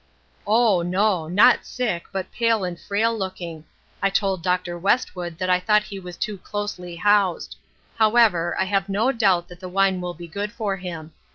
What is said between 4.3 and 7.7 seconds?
Dr. Westwood that I thought he was too closely housed;